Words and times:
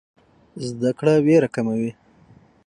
زده 0.69 0.91
کړه 0.99 1.13
ویره 1.25 1.49
کموي. 1.55 1.91